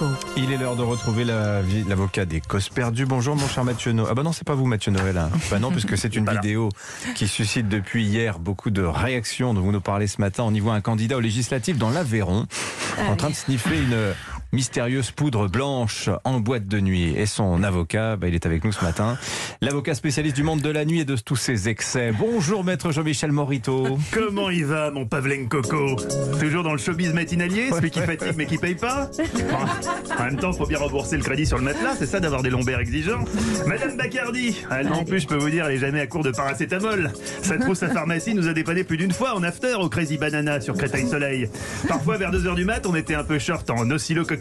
Coco. 0.00 0.10
Il 0.36 0.50
est 0.50 0.56
l'heure 0.56 0.76
de 0.76 0.82
retrouver 0.82 1.24
la 1.24 1.60
vie- 1.60 1.84
l'avocat 1.86 2.24
des 2.24 2.40
causes 2.40 2.68
perdues. 2.70 3.04
Bonjour 3.04 3.36
mon 3.36 3.46
cher 3.46 3.64
Mathieu 3.64 3.92
Noël. 3.92 4.08
Ah 4.10 4.14
bah 4.14 4.22
non, 4.22 4.32
c'est 4.32 4.46
pas 4.46 4.54
vous 4.54 4.64
Mathieu 4.66 4.90
Noël. 4.92 5.16
Hein. 5.18 5.30
Bah 5.50 5.58
non, 5.58 5.70
puisque 5.70 5.96
c'est 5.98 6.16
une 6.16 6.28
vidéo 6.30 6.70
qui 7.14 7.28
suscite 7.28 7.68
depuis 7.68 8.04
hier 8.04 8.38
beaucoup 8.38 8.70
de 8.70 8.82
réactions 8.82 9.52
dont 9.52 9.60
vous 9.60 9.72
nous 9.72 9.80
parlez 9.80 10.06
ce 10.06 10.20
matin. 10.20 10.44
On 10.46 10.54
y 10.54 10.60
voit 10.60 10.74
un 10.74 10.80
candidat 10.80 11.16
au 11.16 11.20
législatif 11.20 11.76
dans 11.76 11.90
l'Aveyron 11.90 12.46
en 13.08 13.16
train 13.16 13.30
de 13.30 13.34
sniffer 13.34 13.76
une 13.78 14.14
mystérieuse 14.52 15.10
poudre 15.10 15.48
blanche 15.48 16.10
en 16.24 16.40
boîte 16.40 16.66
de 16.66 16.80
nuit. 16.80 17.14
Et 17.16 17.26
son 17.26 17.62
avocat, 17.62 18.16
bah, 18.16 18.28
il 18.28 18.34
est 18.34 18.46
avec 18.46 18.64
nous 18.64 18.72
ce 18.72 18.84
matin. 18.84 19.16
L'avocat 19.60 19.94
spécialiste 19.94 20.36
du 20.36 20.42
monde 20.42 20.60
de 20.60 20.70
la 20.70 20.84
nuit 20.84 21.00
et 21.00 21.04
de 21.04 21.16
tous 21.16 21.36
ses 21.36 21.68
excès. 21.68 22.12
Bonjour 22.18 22.64
maître 22.64 22.92
Jean-Michel 22.92 23.32
Morito. 23.32 23.98
Comment 24.12 24.50
il 24.50 24.64
va, 24.64 24.90
mon 24.90 25.06
Pavlen 25.06 25.48
Coco 25.48 25.96
Toujours 26.40 26.62
dans 26.62 26.72
le 26.72 26.78
showbiz 26.78 27.12
matinalier, 27.12 27.70
celui 27.70 27.90
qui 27.90 28.00
fatigue 28.00 28.34
mais 28.36 28.46
qui 28.46 28.58
paye 28.58 28.74
pas? 28.74 29.10
En 30.18 30.24
même 30.24 30.36
temps, 30.36 30.52
faut 30.52 30.66
bien 30.66 30.78
rembourser 30.78 31.16
le 31.16 31.22
crédit 31.22 31.46
sur 31.46 31.58
le 31.58 31.64
matelas, 31.64 31.94
c'est 31.98 32.06
ça 32.06 32.20
d'avoir 32.20 32.42
des 32.42 32.50
lombaires 32.50 32.80
exigeants 32.80 33.24
Madame 33.66 33.96
Bacardi, 33.96 34.56
elle 34.70 34.88
non 34.88 35.04
plus, 35.04 35.20
je 35.20 35.26
peux 35.26 35.36
vous 35.36 35.50
dire, 35.50 35.66
elle 35.66 35.76
est 35.76 35.78
jamais 35.78 36.00
à 36.00 36.06
court 36.06 36.22
de 36.22 36.30
paracétamol. 36.30 37.12
Sa 37.42 37.58
trousse 37.58 37.82
à 37.82 37.88
pharmacie 37.88 38.34
nous 38.34 38.48
a 38.48 38.52
dépanné 38.52 38.84
plus 38.84 38.96
d'une 38.96 39.12
fois 39.12 39.34
en 39.34 39.42
after 39.42 39.74
au 39.74 39.88
Crazy 39.88 40.18
Banana 40.18 40.60
sur 40.60 40.76
Créteil 40.76 41.06
Soleil. 41.06 41.48
Parfois, 41.88 42.16
vers 42.16 42.32
2h 42.32 42.54
du 42.54 42.64
mat, 42.64 42.86
on 42.86 42.94
était 42.94 43.14
un 43.14 43.24
peu 43.24 43.38
short 43.38 43.68
en 43.70 43.90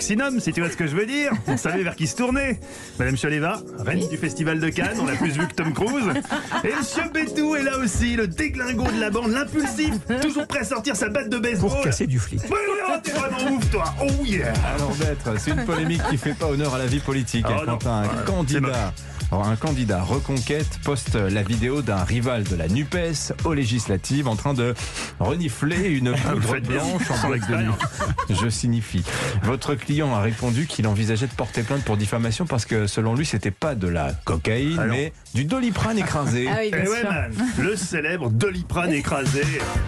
si 0.02 0.54
tu 0.54 0.62
vois 0.62 0.70
ce 0.70 0.78
que 0.78 0.88
je 0.88 0.96
veux 0.96 1.06
dire. 1.06 1.32
On 1.48 1.58
savait 1.58 1.84
vers 1.84 1.96
qui 1.96 2.08
se 2.08 2.16
tourner. 2.16 2.60
Madame 2.98 3.18
Choleva, 3.18 3.62
reine 3.80 4.08
du 4.08 4.18
festival 4.18 4.60
de 4.60 4.70
Cannes, 4.70 4.98
on 5.02 5.06
l'a 5.06 5.16
plus 5.16 5.32
vu 5.32 5.48
que 5.48 5.54
Tom 5.54 5.74
Cruise. 5.74 6.06
Et 6.64 6.70
Monsieur 6.76 7.04
Bétou 7.14 7.56
est 7.56 7.64
là 7.64 7.78
aussi, 7.78 8.16
le 8.16 8.28
déglingo 8.28 8.86
de 8.92 9.00
la 9.00 9.10
bande, 9.10 9.32
l'impulsif, 9.32 9.94
toujours 10.22 10.48
prêt 10.48 10.60
à 10.60 10.64
sortir 10.64 10.96
sa 10.96 11.10
batte 11.10 11.30
de 11.30 11.38
baseball. 11.38 11.70
Pour 11.70 11.82
casser 11.82 12.08
du 12.08 12.20
flic. 12.20 12.42
Ouais, 12.44 12.50
ouais, 12.50 12.94
ouais, 12.94 13.02
t'es 13.04 13.12
vraiment 13.12 13.52
ouf, 13.52 13.70
toi. 13.70 13.86
Oh 14.02 14.26
yeah. 14.26 14.54
Alors 14.76 14.96
maître, 15.00 15.40
c'est 15.40 15.52
une 15.52 15.66
polémique 15.66 16.02
qui 16.10 16.18
fait 16.18 16.34
pas 16.34 16.48
honneur 16.48 16.74
à 16.74 16.78
la 16.78 16.86
vie 16.86 17.00
politique. 17.00 17.46
Oh 17.50 17.54
hein, 17.54 17.64
non. 17.68 17.78
quand 17.82 17.92
un 17.92 18.08
candidat, 18.26 18.94
alors, 19.32 19.46
un 19.46 19.56
candidat 19.56 20.02
reconquête 20.02 20.80
poste 20.84 21.14
la 21.14 21.44
vidéo 21.44 21.84
d'un 21.84 22.04
rival 22.04 22.44
de 22.44 22.56
la 22.56 22.68
Nupes 22.68 22.98
aux 23.46 23.54
législatives 23.54 24.28
en 24.28 24.36
train 24.36 24.56
de 24.56 24.74
renifler 25.20 25.90
une 25.90 26.14
poudre 26.16 26.60
blanche 26.62 27.12
en 27.12 27.30
de 27.30 27.64
nuit. 27.64 27.74
Je 28.30 28.50
signifie. 28.50 29.04
Votre 29.44 29.76
client 29.90 30.14
a 30.14 30.22
répondu 30.22 30.68
qu'il 30.68 30.86
envisageait 30.86 31.26
de 31.26 31.32
porter 31.34 31.64
plainte 31.64 31.84
pour 31.84 31.98
diffamation 31.98 32.46
parce 32.46 32.66
que 32.66 32.86
selon 32.86 33.16
lui 33.16 33.26
c'était 33.26 33.50
pas 33.50 33.74
de 33.74 33.88
la 33.88 34.12
cocaïne 34.24 34.78
Alors 34.78 34.96
mais 34.96 35.12
du 35.34 35.46
doliprane 35.46 35.98
écrasé. 35.98 36.48
Ah 36.52 36.58
oui, 36.62 36.70
bien 36.70 36.82
Eh 36.86 36.88
ouais, 36.90 37.04
man, 37.04 37.32
le 37.58 37.76
célèbre 37.76 38.30
Doliprane 38.30 38.92
écrasé, 38.92 39.42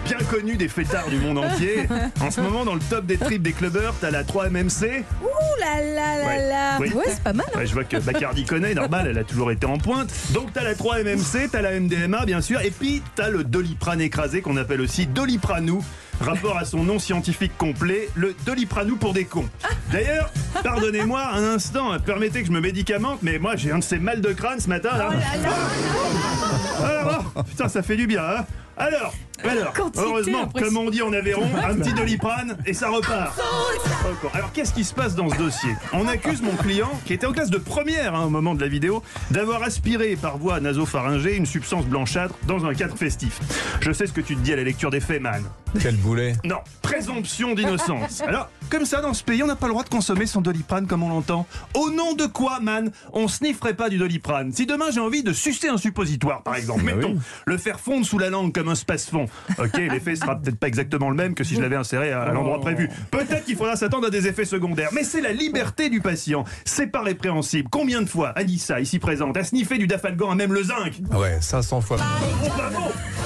bien 0.04 0.18
connu 0.28 0.56
des 0.56 0.66
fêtards 0.66 1.08
du 1.08 1.18
monde 1.18 1.38
entier. 1.38 1.86
En 2.20 2.32
ce 2.32 2.40
moment, 2.40 2.64
dans 2.64 2.74
le 2.74 2.80
top 2.80 3.06
des 3.06 3.16
tripes 3.16 3.42
des 3.42 3.52
clubbers, 3.52 3.94
t'as 4.00 4.10
la 4.10 4.24
3MMC. 4.24 5.04
Ouh 5.22 5.60
là 5.60 5.80
là 5.80 6.18
là 6.18 6.26
Ouais. 6.26 6.48
là. 6.48 6.78
Oui. 6.80 6.92
Ouais, 6.94 7.04
c'est 7.06 7.22
pas 7.22 7.32
mal. 7.32 7.46
Ouais, 7.54 7.66
je 7.66 7.72
vois 7.72 7.84
que 7.84 7.98
Bacardi 7.98 8.44
connaît, 8.44 8.74
normal, 8.74 9.06
elle 9.08 9.18
a 9.18 9.24
toujours 9.24 9.52
été 9.52 9.66
en 9.66 9.78
pointe. 9.78 10.12
Donc 10.32 10.52
t'as 10.52 10.64
la 10.64 10.74
3MMC, 10.74 11.50
t'as 11.52 11.62
la 11.62 11.78
MDMA, 11.78 12.24
bien 12.26 12.40
sûr, 12.40 12.60
et 12.60 12.70
puis 12.72 13.02
t'as 13.14 13.28
le 13.30 13.44
Doliprane 13.44 14.00
écrasé 14.00 14.40
qu'on 14.42 14.56
appelle 14.56 14.80
aussi 14.80 15.06
Dolipranou. 15.06 15.84
Rapport 16.20 16.56
à 16.56 16.64
son 16.64 16.84
nom 16.84 16.98
scientifique 16.98 17.56
complet, 17.58 18.08
le 18.14 18.34
Dolipranou 18.46 18.96
pour 18.96 19.12
des 19.12 19.24
cons. 19.24 19.48
D'ailleurs, 19.90 20.30
pardonnez-moi 20.62 21.20
un 21.32 21.54
instant, 21.54 21.98
permettez 22.00 22.40
que 22.42 22.46
je 22.46 22.52
me 22.52 22.60
médicamente, 22.60 23.18
mais 23.22 23.38
moi 23.38 23.56
j'ai 23.56 23.72
un 23.72 23.78
de 23.78 23.84
ces 23.84 23.98
mal 23.98 24.20
de 24.20 24.32
crâne 24.32 24.60
ce 24.60 24.68
matin 24.68 24.96
là. 24.96 25.10
Alors, 26.82 27.32
oh, 27.34 27.42
putain, 27.42 27.68
ça 27.68 27.82
fait 27.82 27.96
du 27.96 28.06
bien, 28.06 28.22
hein 28.22 28.44
Alors, 28.76 29.14
alors, 29.48 29.72
Quantité 29.72 30.04
heureusement, 30.04 30.48
comme 30.48 30.76
on 30.76 30.90
dit 30.90 31.02
en 31.02 31.12
Aveyron, 31.12 31.48
un 31.64 31.74
petit 31.76 31.92
doliprane 31.92 32.56
et 32.66 32.74
ça 32.74 32.90
repart. 32.90 33.38
Alors, 34.34 34.52
qu'est-ce 34.52 34.72
qui 34.72 34.84
se 34.84 34.94
passe 34.94 35.14
dans 35.14 35.28
ce 35.28 35.36
dossier? 35.36 35.70
On 35.92 36.06
accuse 36.08 36.42
mon 36.42 36.54
client, 36.56 36.90
qui 37.04 37.12
était 37.12 37.26
en 37.26 37.32
classe 37.32 37.50
de 37.50 37.58
première 37.58 38.14
hein, 38.14 38.24
au 38.24 38.30
moment 38.30 38.54
de 38.54 38.60
la 38.60 38.68
vidéo, 38.68 39.02
d'avoir 39.30 39.62
aspiré 39.62 40.16
par 40.16 40.38
voie 40.38 40.60
nasopharyngée 40.60 41.36
une 41.36 41.46
substance 41.46 41.86
blanchâtre 41.86 42.34
dans 42.46 42.64
un 42.66 42.74
cadre 42.74 42.96
festif. 42.96 43.40
Je 43.80 43.92
sais 43.92 44.06
ce 44.06 44.12
que 44.12 44.20
tu 44.20 44.36
te 44.36 44.40
dis 44.40 44.52
à 44.52 44.56
la 44.56 44.64
lecture 44.64 44.90
des 44.90 45.00
faits, 45.00 45.20
man. 45.20 45.42
Quel 45.80 45.96
boulet. 45.96 46.34
Non, 46.44 46.58
présomption 46.82 47.54
d'innocence. 47.54 48.20
Alors, 48.20 48.50
comme 48.68 48.84
ça, 48.84 49.00
dans 49.00 49.14
ce 49.14 49.24
pays, 49.24 49.42
on 49.42 49.46
n'a 49.46 49.56
pas 49.56 49.66
le 49.66 49.72
droit 49.72 49.84
de 49.84 49.88
consommer 49.88 50.26
son 50.26 50.42
doliprane 50.42 50.86
comme 50.86 51.02
on 51.02 51.08
l'entend. 51.08 51.46
Au 51.74 51.90
nom 51.90 52.14
de 52.14 52.26
quoi, 52.26 52.60
man? 52.60 52.92
On 53.12 53.26
snifferait 53.26 53.74
pas 53.74 53.88
du 53.88 53.96
doliprane. 53.96 54.52
Si 54.52 54.66
demain 54.66 54.90
j'ai 54.92 55.00
envie 55.00 55.22
de 55.22 55.32
sucer 55.32 55.68
un 55.68 55.78
suppositoire, 55.78 56.42
par 56.42 56.56
exemple, 56.56 56.82
mettons, 56.82 57.16
le 57.46 57.56
faire 57.56 57.80
fondre 57.80 58.04
sous 58.04 58.18
la 58.18 58.28
langue 58.28 58.52
comme 58.52 58.68
un 58.68 58.74
space-fond. 58.74 59.26
Ok, 59.58 59.76
l'effet 59.76 60.16
sera 60.16 60.36
peut-être 60.36 60.58
pas 60.58 60.68
exactement 60.68 61.10
le 61.10 61.16
même 61.16 61.34
que 61.34 61.44
si 61.44 61.54
je 61.54 61.60
l'avais 61.60 61.76
inséré 61.76 62.12
à, 62.12 62.22
à 62.22 62.32
l'endroit 62.32 62.60
prévu. 62.60 62.88
Peut-être 63.10 63.44
qu'il 63.44 63.56
faudra 63.56 63.76
s'attendre 63.76 64.06
à 64.06 64.10
des 64.10 64.26
effets 64.26 64.44
secondaires, 64.44 64.90
mais 64.92 65.04
c'est 65.04 65.20
la 65.20 65.32
liberté 65.32 65.90
du 65.90 66.00
patient. 66.00 66.44
C'est 66.64 66.86
pas 66.86 67.02
répréhensible. 67.02 67.68
Combien 67.70 68.02
de 68.02 68.08
fois 68.08 68.30
Anissa, 68.30 68.80
ici 68.80 68.98
présente, 68.98 69.36
a 69.36 69.44
sniffé 69.44 69.78
du 69.78 69.86
dafalgan 69.86 70.30
à 70.30 70.34
même 70.34 70.52
le 70.52 70.62
zinc 70.62 71.00
Ah 71.12 71.18
ouais, 71.18 71.38
500 71.40 71.80
fois. 71.80 71.96
Oh. 72.44 72.48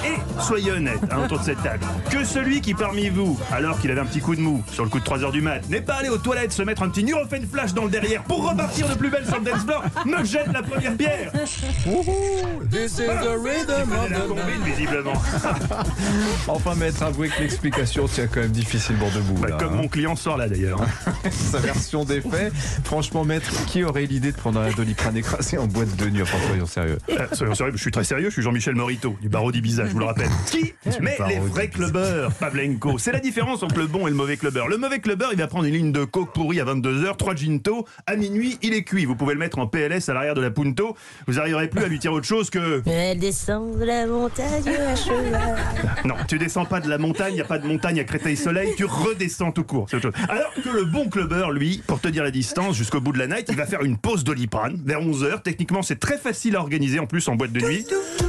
Et 0.05 0.41
soyez 0.41 0.71
honnête 0.73 1.01
hein, 1.11 1.25
autour 1.25 1.41
de 1.41 1.45
cette 1.45 1.63
table, 1.63 1.85
que 2.11 2.23
celui 2.25 2.61
qui 2.61 2.75
parmi 2.75 3.09
vous, 3.09 3.39
alors 3.51 3.81
qu'il 3.81 3.91
avait 3.91 4.01
un 4.01 4.05
petit 4.05 4.21
coup 4.21 4.37
de 4.37 4.41
mou 4.41 4.63
sur 4.71 4.85
le 4.85 4.91
coup 4.91 5.01
de 5.01 5.05
3h 5.05 5.33
du 5.33 5.41
mat, 5.41 5.69
n'est 5.69 5.81
pas 5.81 5.95
allé 5.95 6.09
aux 6.09 6.19
toilettes 6.19 6.53
se 6.53 6.63
mettre 6.63 6.83
un 6.83 6.89
petit 6.91 7.03
Nurofen 7.03 7.45
Flash 7.47 7.75
dans 7.75 7.85
le 7.85 7.91
derrière 7.91 8.23
pour 8.23 8.49
repartir 8.49 8.89
de 8.89 8.95
plus 8.95 9.11
belle 9.11 9.27
sur 9.27 9.39
le 9.39 9.45
dance 9.45 9.65
floor, 9.65 9.83
me 10.05 10.25
jette 10.25 10.53
la 10.53 10.63
première 10.63 10.97
pierre 10.97 11.33
This 12.71 12.99
is 12.99 13.07
the 13.07 13.37
rhythm 13.43 13.89
Connais 13.89 14.11
la 14.11 14.21
combine, 14.27 14.63
visiblement. 14.65 15.13
Enfin 16.49 16.75
maître, 16.75 17.03
avouez 17.03 17.29
que 17.29 17.41
l'explication 17.41 18.07
tient 18.07 18.27
quand 18.27 18.41
même 18.41 18.51
difficilement 18.51 19.09
debout. 19.15 19.35
Bah, 19.41 19.49
là, 19.49 19.57
comme 19.57 19.75
hein. 19.75 19.83
mon 19.83 19.89
client 19.89 20.17
sort 20.17 20.37
là 20.37 20.49
d'ailleurs. 20.49 20.81
sa 21.31 21.59
version 21.59 22.05
des 22.05 22.21
faits. 22.21 22.53
Franchement, 22.85 23.25
maître, 23.25 23.51
qui 23.67 23.85
aurait 23.85 24.07
l'idée 24.07 24.33
de 24.33 24.37
prendre 24.37 24.61
un 24.61 24.71
doliprane 24.71 25.17
écrasé 25.17 25.59
en 25.59 25.67
boîte 25.67 25.95
de 25.97 26.07
nuit 26.09 26.23
Enfin, 26.23 26.39
soyons 26.47 26.67
sérieux. 26.67 26.99
Euh, 27.11 27.27
soyons 27.33 27.55
sérieux, 27.55 27.73
je 27.77 27.81
suis 27.81 27.91
très 27.91 28.05
sérieux, 28.05 28.29
je 28.29 28.35
suis 28.35 28.43
Jean-Michel 28.43 28.75
Morito, 28.75 29.17
du 29.21 29.29
barreau 29.29 29.53
d'Ibiza, 29.53 29.87
je 29.87 29.93
vous 29.93 29.99
le 29.99 30.07
rappelle. 30.07 30.29
Qui 30.51 30.73
Mais 31.01 31.17
les 31.29 31.39
vrais 31.39 31.67
d'Ibiza. 31.67 31.91
clubbers, 31.91 32.33
Pavlenko. 32.33 32.99
C'est 32.99 33.13
la 33.13 33.21
différence 33.21 33.63
entre 33.63 33.79
le 33.79 33.87
bon 33.87 34.07
et 34.07 34.11
le 34.11 34.17
mauvais 34.17 34.37
clubbeur. 34.37 34.69
Le 34.69 34.77
mauvais 34.77 35.01
clubbeur, 35.01 35.31
il 35.33 35.39
va 35.39 35.47
prendre 35.47 35.65
une 35.65 35.75
ligne 35.75 35.93
de 35.93 36.05
coke 36.05 36.33
pourrie 36.33 36.61
à 36.61 36.65
22h, 36.65 37.17
3 37.17 37.35
ginto, 37.35 37.87
à 38.07 38.17
minuit, 38.17 38.59
il 38.63 38.75
est 38.75 38.83
cuit. 38.85 39.05
Vous 39.05 39.17
pouvez 39.17 39.35
le 39.35 39.41
mettre 39.41 39.59
en 39.59 39.67
PLS 39.67 40.09
à 40.09 40.15
l'arrière 40.15 40.35
de 40.35 40.41
la 40.41 40.51
Punto, 40.51 40.97
vous 41.27 41.35
n'arriverez 41.35 41.69
plus 41.69 41.85
à 41.85 41.89
lui 41.89 41.99
tirer 41.99 42.15
autre 42.15 42.27
chose 42.27 42.51
que... 42.51 42.83
Elle 42.87 43.19
descend 43.19 43.79
de 43.79 43.85
la 43.85 44.07
montagne 44.07 44.63
à 44.69 44.97
cheval. 44.97 45.57
Non, 46.05 46.15
tu 46.29 46.39
descends 46.39 46.65
pas 46.65 46.81
de 46.81 46.89
la 46.89 46.99
montagne, 46.99 47.33
il 47.33 47.37
n'y 47.37 47.41
a 47.41 47.45
pas 47.45 47.59
de 47.59 47.67
montagne 47.67 48.01
à 48.01 48.05
Créteil-Soleil, 48.05 48.71
tu 48.77 48.85
redescends 48.85 49.53
tout 49.53 49.65
court. 49.65 49.87
Alors 50.29 50.53
que 50.55 50.69
le 50.69 50.85
bon 50.85 51.09
clubbeur, 51.09 51.51
lui, 51.51 51.83
pour 51.87 52.01
te 52.01 52.09
dire 52.09 52.25
la 52.25 52.31
distance 52.31 52.77
jusqu'au 52.77 53.01
bout 53.01 53.13
de 53.13 53.19
la 53.19 53.27
night, 53.27 53.47
il 53.49 53.57
va 53.57 53.67
faire 53.67 53.83
une 53.83 53.97
pause 53.97 54.25
doliprane 54.25 54.81
vers 54.85 55.01
11h. 55.01 55.43
Techniquement, 55.43 55.83
c'est 55.83 55.99
très 55.99 56.19
facile 56.19 56.57
à 56.57 56.61
organiser 56.61 56.99
en 56.99 57.07
plus 57.07 57.29
en 57.29 57.37
boîte 57.37 57.53
de 57.53 57.61
nuit. 57.61 57.87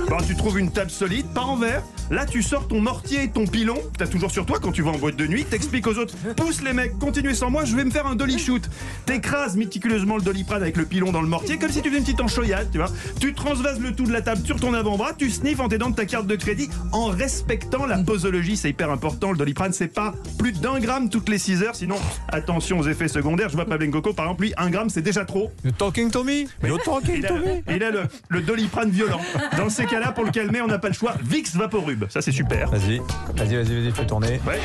Bah, 0.09 0.17
tu 0.25 0.35
trouves 0.35 0.57
une 0.57 0.71
table 0.71 0.89
solide, 0.89 1.25
pas 1.33 1.41
en 1.41 1.57
verre. 1.57 1.83
Là, 2.09 2.25
tu 2.25 2.41
sors 2.41 2.65
ton 2.69 2.79
mortier 2.79 3.23
et 3.23 3.29
ton 3.29 3.45
pilon, 3.45 3.75
que 3.75 3.97
t'as 3.97 4.07
toujours 4.07 4.31
sur 4.31 4.45
toi 4.45 4.59
quand 4.61 4.71
tu 4.71 4.81
vas 4.81 4.91
en 4.91 4.97
boîte 4.97 5.17
de 5.17 5.27
nuit. 5.27 5.43
T'expliques 5.43 5.85
aux 5.87 5.97
autres, 5.97 6.15
pousse 6.37 6.61
les 6.61 6.71
mecs, 6.71 6.97
continuez 6.97 7.33
sans 7.33 7.49
moi, 7.49 7.65
je 7.65 7.75
vais 7.75 7.83
me 7.83 7.91
faire 7.91 8.07
un 8.07 8.15
dolly 8.15 8.39
shoot. 8.39 8.69
T'écrases 9.05 9.57
méticuleusement 9.57 10.15
le 10.15 10.21
doliprane 10.21 10.61
avec 10.61 10.77
le 10.77 10.85
pilon 10.85 11.11
dans 11.11 11.21
le 11.21 11.27
mortier, 11.27 11.57
comme 11.57 11.69
si 11.69 11.81
tu 11.81 11.89
faisais 11.89 11.97
une 11.97 12.05
petite 12.05 12.21
enchoyade, 12.21 12.69
tu 12.71 12.77
vois. 12.77 12.89
Tu 13.19 13.33
transvases 13.33 13.81
le 13.81 13.93
tout 13.93 14.05
de 14.05 14.13
la 14.13 14.21
table 14.21 14.45
sur 14.45 14.57
ton 14.57 14.73
avant-bras, 14.73 15.11
tu 15.17 15.29
sniffes 15.29 15.59
en 15.59 15.67
t'aidant 15.67 15.89
de 15.89 15.95
ta 15.95 16.05
carte 16.05 16.27
de 16.27 16.35
crédit 16.37 16.69
en 16.93 17.07
respectant 17.07 17.85
la 17.85 17.97
posologie, 17.97 18.55
c'est 18.55 18.69
hyper 18.69 18.89
important. 18.89 19.33
Le 19.33 19.37
doliprane, 19.37 19.73
c'est 19.73 19.93
pas 19.93 20.13
plus 20.39 20.53
d'un 20.53 20.79
gramme 20.79 21.09
toutes 21.09 21.27
les 21.27 21.37
6 21.37 21.63
heures, 21.63 21.75
sinon 21.75 21.97
attention 22.29 22.79
aux 22.79 22.87
effets 22.87 23.09
secondaires. 23.09 23.49
Je 23.49 23.55
vois 23.55 23.65
Pablen 23.65 23.91
Coco, 23.91 24.13
par 24.13 24.27
exemple, 24.27 24.43
lui, 24.43 24.53
un 24.55 24.69
gramme, 24.69 24.89
c'est 24.89 25.01
déjà 25.01 25.25
trop. 25.25 25.51
You 25.65 25.71
talking 25.71 26.09
to 26.11 26.23
me? 26.23 26.45
You 26.63 26.77
talking 26.85 27.21
to 27.23 27.33
me? 27.33 27.61
il 27.75 27.83
a 27.83 27.91
le, 27.91 28.03
le 28.29 28.41
doliprane 28.41 28.89
violent. 28.89 29.19
Dans 29.57 29.69
ces 29.69 29.85
cas-là, 29.99 30.11
pour 30.11 30.25
le 30.25 30.31
calmer, 30.31 30.61
on 30.61 30.67
n'a 30.67 30.79
pas 30.79 30.89
le 30.89 30.93
choix. 30.93 31.15
Vicks 31.21 31.53
Vaporub, 31.55 32.05
ça 32.09 32.21
c'est 32.21 32.31
super. 32.31 32.69
Vas-y, 32.69 32.99
vas-y, 33.35 33.55
vas-y, 33.55 33.81
vas-y, 33.81 33.91
fais 33.91 34.05
tourner. 34.05 34.39
Ouais, 34.45 34.59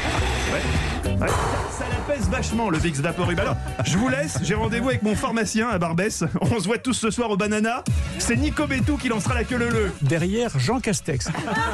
ouais, 0.53 1.02
ouais. 1.05 1.29
Ça 1.71 1.85
la 1.89 2.15
pèse 2.15 2.29
vachement 2.29 2.71
le 2.71 2.79
Vicks 2.79 2.97
Vaporub. 2.97 3.39
Alors, 3.41 3.57
je 3.85 3.97
vous 3.97 4.09
laisse, 4.09 4.39
j'ai 4.43 4.55
rendez-vous 4.55 4.89
avec 4.91 5.03
mon 5.03 5.15
pharmacien 5.15 5.69
à 5.69 5.79
Barbès. 5.79 6.25
On 6.41 6.61
se 6.61 6.67
voit 6.67 6.79
tous 6.79 6.93
ce 6.95 7.11
soir 7.11 7.31
au 7.31 7.37
Banana. 7.37 7.83
C'est 8.19 8.37
Nico 8.37 8.67
Bétou 8.67 8.97
qui 8.97 9.09
lancera 9.09 9.35
la 9.35 9.45
queue 9.45 9.57
leu 9.57 9.93
Derrière 10.03 10.59
Jean 10.59 10.81
Castex. 10.81 11.29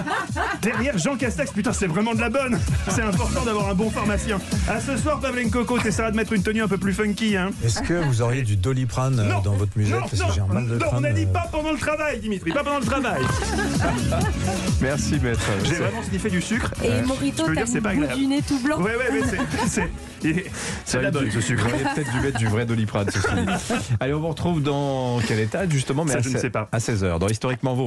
Derrière 0.63 0.97
Jean 0.99 1.17
Castex, 1.17 1.51
putain, 1.53 1.73
c'est 1.73 1.87
vraiment 1.87 2.15
de 2.15 2.21
la 2.21 2.31
bonne. 2.31 2.59
C'est 2.89 3.03
important 3.03 3.45
d'avoir 3.45 3.69
un 3.69 3.75
bon 3.75 3.91
pharmacien. 3.91 4.39
À 4.69 4.81
ce 4.81 4.97
soir, 4.97 5.21
Pavlen 5.21 5.51
Coco, 5.51 5.79
t'essaieras 5.79 6.11
de 6.11 6.17
mettre 6.17 6.33
une 6.33 6.43
tenue 6.43 6.63
un 6.63 6.69
peu 6.69 6.79
plus 6.79 6.95
funky, 6.95 7.37
hein. 7.37 7.51
Est-ce 7.65 7.81
que 7.81 7.95
vous 7.95 8.23
auriez 8.23 8.43
du 8.43 8.57
doliprane 8.57 9.19
euh, 9.21 9.25
Non, 9.29 9.41
dans 9.41 9.55
votre 9.55 9.77
musette 9.77 9.95
non, 9.95 10.01
Parce 10.03 10.19
non, 10.19 10.29
que 10.29 10.35
j'ai 10.35 10.41
un 10.41 10.47
mal 10.47 10.67
de 10.67 10.75
non, 10.75 10.87
crâne. 10.87 11.01
on 11.01 11.05
a 11.05 11.11
dit 11.13 11.25
euh, 11.25 11.33
pas 11.33 11.49
pendant 11.51 11.73
le 11.73 11.79
travail, 11.79 12.21
Dimitri, 12.21 12.53
pas 12.53 12.63
pendant 12.65 12.79
le 12.79 12.87
travail. 12.87 13.23
Merci, 14.81 15.19
maître. 15.23 15.41
J'ai 15.65 15.75
vraiment 15.75 16.03
sniffé 16.03 16.31
du 16.31 16.41
sucre. 16.41 16.73
Et 16.85 17.03
Morito, 17.03 17.43
je 17.43 17.49
peux 17.49 17.55
t'as 17.55 17.65
dire, 17.65 17.73
c'est 17.73 17.81
pas 17.81 17.93
le 17.95 18.07
bout 18.07 18.15
du 18.17 18.27
nez 18.27 18.43
tout 18.43 18.59
blanc. 18.61 18.79
Ouais, 18.81 18.97
ouais, 18.97 19.18
c'est- 19.25 19.39
c'est. 19.69 21.11
Bonne, 21.11 21.31
ce 21.31 21.41
sucre. 21.41 21.63
Vous 21.63 21.71
auriez 21.71 21.85
peut-être 21.95 22.13
dû 22.13 22.21
mettre 22.21 22.39
du 22.39 22.47
vrai 22.47 22.67
doliprane. 22.67 23.09
Allez, 24.01 24.13
on 24.15 24.21
vous 24.21 24.29
retrouve 24.29 24.63
dans 24.63 25.21
quel 25.27 25.39
état, 25.41 25.69
justement 25.69 26.05
mais 26.05 26.13
Ça, 26.13 26.19
à 26.19 26.23
je 26.23 26.29
ne 26.31 26.39
sais 26.39 26.51
pas. 26.51 26.69
À 26.73 26.79
16h, 26.79 27.19
dans 27.19 27.29
Historiquement 27.29 27.75
Vous. 27.75 27.85